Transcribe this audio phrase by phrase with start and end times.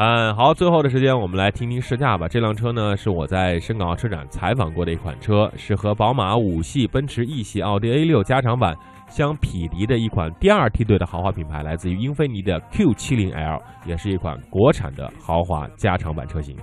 [0.00, 2.28] 嗯，好，最后的时间我们来听听试驾吧。
[2.28, 8.76] 这辆车呢是我在深港澳车展采访过的一款车，是和宝马五系、奔驰 E 系、奥迪 A 六加长版
[9.08, 16.56] 相匹敌的一款第二梯队的豪华品牌，来自于英菲尼的 Q70L，也是一款国产的豪华加长版车型。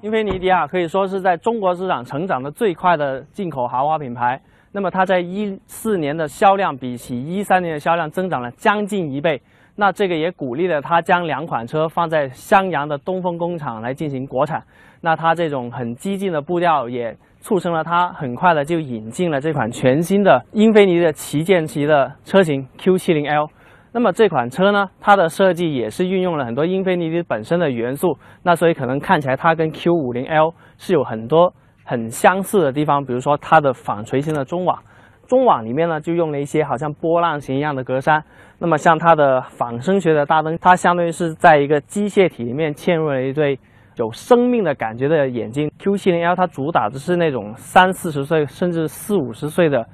[0.00, 4.42] 英菲尼迪啊，可以说是在中国市场成长的最快的进口豪华品牌。
[4.72, 9.40] 那么它在一四年的销量比起一三年的销量增长了将近一倍。
[9.76, 14.62] 那这个也鼓励了它将两款车放在襄阳的东风工厂来进行国产。
[15.00, 23.48] 那它这种很激进的步调也促成了它很快的就引进了这款全新的英菲尼的旗舰级的车型 Q70L。
[23.92, 28.16] 那么这款车呢，它的设计也是运用了很多英菲尼迪本身的元素。
[28.42, 31.52] 那所以可能看起来它跟 Q50L 是有很多
[31.84, 34.78] 很相似的地方，比如说它的纺锤形的中网。
[35.26, 38.22] 中网里面呢，就用了一些好像波浪形一样的格栅。
[38.64, 43.58] 那么像它的仿生学的大灯，它相当于是在一个机械体里面嵌入了一对
[43.96, 45.70] 有生命的感觉的眼睛。
[45.78, 49.86] Q70L 它主打的是那种三四十岁甚至四五十岁的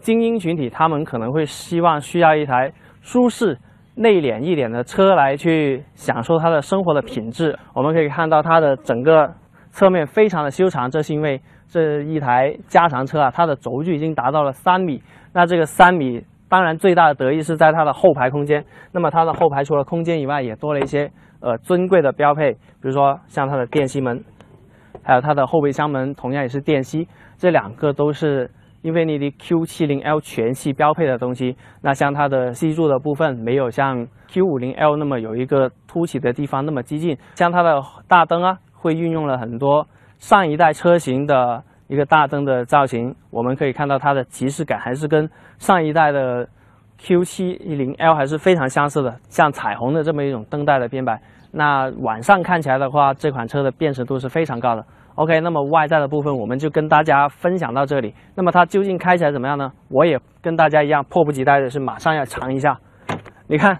[0.00, 2.70] 精英群体，他们可能会希望需要一台
[3.00, 3.56] 舒适、
[3.94, 7.58] 内敛一点的车来去享受它的生活的品质。
[7.72, 9.32] 我们可以看到它的整个
[9.70, 11.40] 侧面非常的修长，这是因为。
[11.70, 15.02] 这一台加长车啊，它的轴距已经达到了三米。
[15.34, 18.64] 那这个三米，当然最大的得益是在它的后排空间。
[18.92, 21.10] 那么它的后排除了空间以外，也多了一些
[21.40, 24.24] 呃尊贵的标配，比如说像它的电吸门，
[25.02, 27.06] 还有它的后备箱门同样也是电吸。
[27.36, 28.50] 这两个都是
[28.82, 31.56] 英菲尼迪 Q70L 全系标配的东西。
[31.82, 37.16] 那像它的 C 柱的部分，没有像 Q50L 那么有一个凸起的地方那么激进。
[37.34, 39.86] 像它的大灯啊，会运用了很多。
[40.18, 46.48] 上一代车型的一个大灯的造型，我们可以看到它的即视感还是跟上一代的
[47.00, 51.20] Q70L 还是非常相似的，像彩虹的这么一种灯带的编排。
[51.50, 54.84] 那晚上看起来的话，这款车的辨识度是非常高的。
[55.14, 58.14] OK，那么外在的部分我们就跟大家分享到这里。
[58.36, 59.72] 那么它究竟开起来怎么样呢？
[59.88, 62.78] 我也跟大家一样，迫不及待的是马上要尝一下。
[63.48, 63.78] 你看，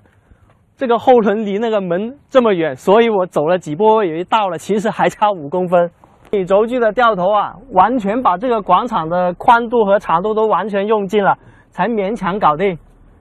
[0.77, 5.91] 这个后轮离那个门这么远，所以我走了几步，以为到了，其实还差五公分。
[6.31, 11.35] 米轴距的掉头啊，完全把这个广场的宽度和长度都完全用尽了，
[11.71, 12.79] 才勉强搞定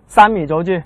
[0.07, 0.83] 三米轴距。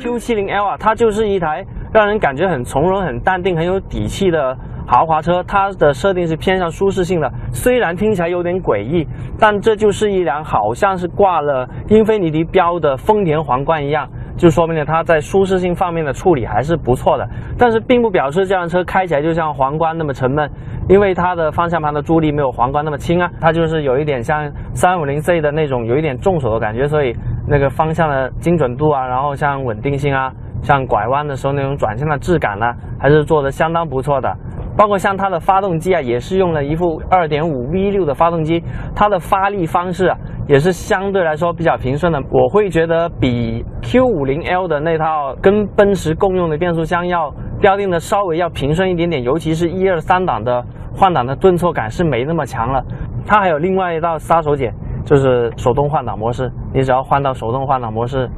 [0.00, 1.64] Q70L 啊，它就是一台。
[1.94, 7.32] 让人感觉很从容、很淡定、很有底气的豪华车，它的设定是偏向舒适性的。
[7.52, 9.06] 虽然听起来有点诡异，
[9.38, 17.24] 但这就是一辆好像是挂了英菲尼迪标的丰田皇冠一样，就说明了它在舒适性方面的处理还是不错的。
[17.56, 20.50] 但是并不表示这辆车开起来就像皇冠那么沉闷，
[20.88, 27.14] 因为它的方向盘的助力没有皇冠那么轻啊，它就是有一点像 350Z 的那种有一点重手的感觉，所以
[27.46, 30.32] 那个方向的精准度啊，然后像稳定性啊。
[30.64, 32.66] 像拐弯的时候那种转向的质感呢，
[32.98, 34.36] 还是做的相当不错的。
[34.76, 38.60] 包括像它的发动机啊，也是用了一副2.5 V6 的发动机，
[38.92, 42.20] 它的发力方式啊，也是相对来说比较平顺的。
[42.32, 52.82] 我会觉得比 Q50L 的那套跟奔驰共用的变速箱要标定的稍微要平顺一点点，尤其是一二三档的换挡的顿挫感是没那么强了。
[53.24, 54.72] 它还有另外一道杀手锏，
[55.04, 56.50] 就是手动换挡模式。
[56.72, 58.28] 你只要换到手动换挡模式，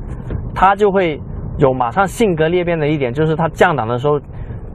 [0.55, 1.19] 它就会。
[1.59, 4.21] 有马上性格裂变的一点，就是它降档的时候，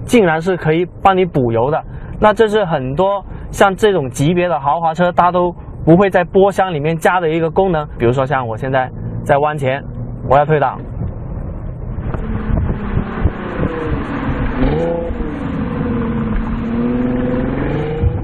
[0.04, 1.84] 竟然是可以帮你补油的。
[2.20, 5.56] 那这是很多像这种级别的豪华车，它都
[5.86, 7.88] 不会在波箱里面加的一个功能。
[7.98, 8.90] 比如说像我现在
[9.24, 9.84] 在弯前，
[10.28, 10.80] 我要退档，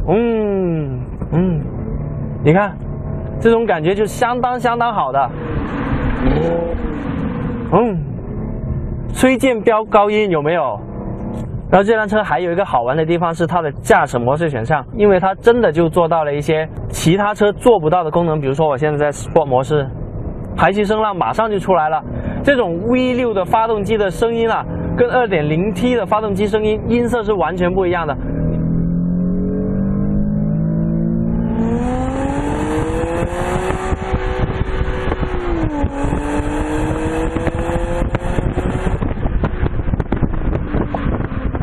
[0.08, 1.02] 嗯
[1.32, 1.62] 嗯，
[2.44, 2.76] 你看，
[3.40, 5.30] 这种感觉就相当相当好的，
[7.72, 8.07] 嗯。
[9.20, 10.80] 推荐飙高音有没有？
[11.72, 18.40] 然后这辆车还有一个好玩的地方是它的驾驶模式选项，因为它真的就做到了一些其他车做不到的功能。
[18.40, 19.86] 比如说我现在在 Sport 模式，
[20.56, 22.02] 排气声浪马上就出来了。
[22.44, 24.64] 这种 V6 的发动机的声音啊，
[24.96, 28.16] 跟 2.0T 的发动机声音音色是完全不一样的。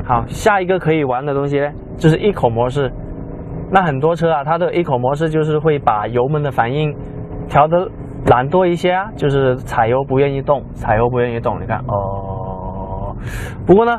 [0.07, 2.93] 好，下一个可以玩的东西呢，就是 Eco 模式。
[3.71, 6.95] 那很多车啊，它的 Eco 模式就是会把油门的反应
[7.49, 7.89] 调的
[8.27, 11.59] 懒惰一些啊，就是踩油不愿意动，踩油不愿意动。
[11.61, 13.17] 你看，哦，
[13.67, 13.99] 不过呢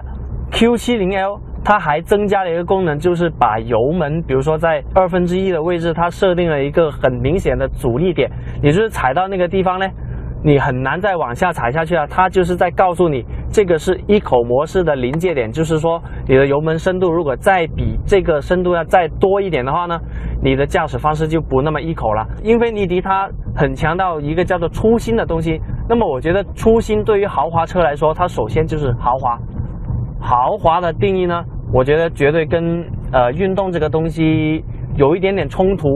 [0.52, 8.30] ，Q70L 它还增加了一个功能，就是把油门，比如说在二分之一的位置，它设定了一个很明显的阻力点，
[8.62, 9.88] 也就是踩到那个地方呢，
[10.46, 12.06] 你很难再往下踩下去了。
[12.06, 16.00] 它就是在告诉你，这个是一口模式的临界点，就是说
[16.30, 20.00] 你的油门深度如果再比这个深度要再多一点的话呢，
[20.44, 22.28] 你的驾驶方式就不那么一口了。
[22.44, 25.60] 英菲尼迪它很强调一个叫做初心的东西，
[25.90, 29.40] 那么我觉得初心对于豪华车来说，它首先就是豪华。
[30.22, 31.44] 豪华的定义呢？
[31.74, 34.64] 我觉得绝对跟呃运动这个东西
[34.96, 35.88] 有一点点冲突，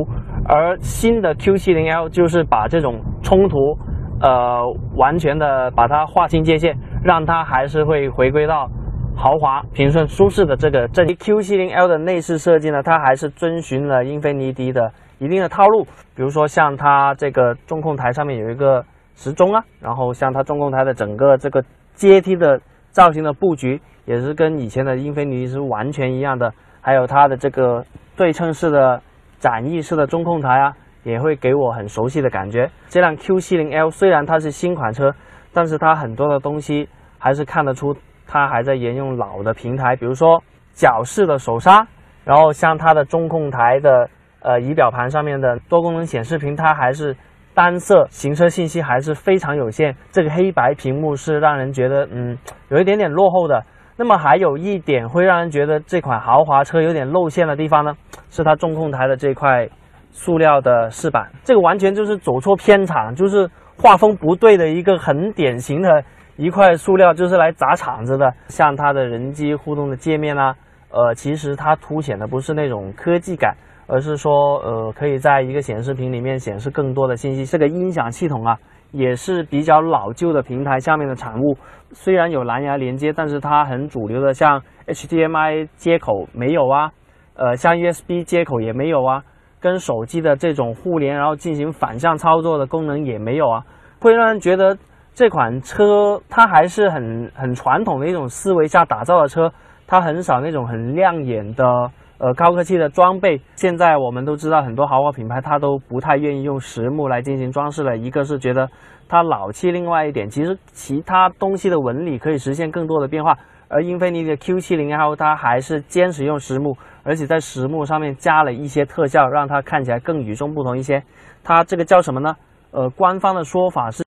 [0.46, 3.78] 而新的 Q70L 就是把这种冲突，
[4.22, 8.70] 呃完全的把它划清界限，让它还是会回归到
[9.16, 11.08] 豪华、平顺、舒适的这个阵。
[11.08, 15.84] Q70L 的内饰设计呢，它还是遵循了英菲尼迪的一定的套路，
[16.16, 18.84] 比如说像它这个中控台上面有一个
[19.16, 21.64] 时钟啊，然后像它中控台的整个这个
[21.94, 22.60] 阶梯的
[22.92, 23.82] 造型的布局。
[24.06, 26.52] 也是跟以前的英菲尼迪是完全一样的，
[26.82, 29.00] 还有它的这个对称式的
[29.38, 30.74] 展翼式的中控台啊，
[31.04, 32.70] 也会给我很熟悉的感觉。
[32.88, 35.14] 这辆 Q70L 虽然它是新款车，
[35.54, 36.88] 但是它很多的东西
[37.18, 37.96] 还是看得出
[38.28, 40.44] 它还在沿用老的平台，比如说
[40.74, 41.88] 脚式的手刹，
[42.24, 44.10] 然后像它的中控台的
[44.42, 47.16] 呃仪表盘上面的多功能显示屏，它还是
[47.54, 49.96] 单色，行车信息还是非常有限。
[50.12, 52.38] 这个黑白屏幕是让人觉得嗯
[52.70, 53.64] 有一点点落后的。
[54.02, 57.94] 那么还有一点会让人觉得这款豪华车有点露馅的地方呢，
[58.30, 59.68] 是它中控台的这块
[60.12, 66.04] 塑料的饰板，这个完全就是走错片场，就是画风不对的一个很典型的
[66.38, 68.34] 一块塑料，就是来砸场子的。
[68.48, 70.56] 像它的人机互动的界面啊，
[70.92, 73.56] 呃，其实它凸显的不是那种科技感，
[73.88, 77.46] 而是说呃，可以在一个显示屏里面显示更多的信息。
[77.46, 78.58] 这个音响系统啊。
[78.92, 81.56] 也是比较老旧的平台下面的产物，
[81.92, 86.90] 虽然有蓝牙连接，但是它很主流的像 HDMI 接口没有啊，
[87.36, 89.22] 呃，像 USB 接口也没有啊，
[89.60, 93.64] 跟手机的这种互联然后进行反向操作的功能也没有啊，
[94.00, 94.78] 会让人觉得
[95.14, 99.52] 这款车它还是很很传统的一种思维下打造的车，
[99.88, 101.92] 它很少那种很亮眼的。
[102.22, 107.96] 呃，高科技的装备，现在我们都知道，很多豪华品牌它都不太愿意用实木来进行装饰了。
[107.96, 108.70] 一个是觉得
[109.08, 113.38] 它老气，另外一点，其实其他东西的纹理可以实现更多的变化。
[113.70, 121.04] 而英菲尼迪的 Q70L 它还是坚持用实木，而且在实木上面加了一些特效，让它看起来更与众不同一些。
[121.44, 122.36] 它这个叫什么呢？
[122.72, 124.04] 呃，官方的说法是。